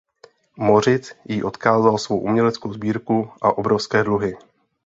[0.57, 4.37] Mořic jí odkázal svou uměleckou sbírku a obrovské dluhy.